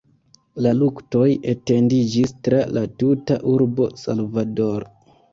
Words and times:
La 0.65 0.69
luktoj 0.75 1.25
etendiĝis 1.51 2.33
tra 2.47 2.61
la 2.77 2.83
tuta 3.03 3.37
urbo 3.57 3.87
Salvador. 4.05 4.87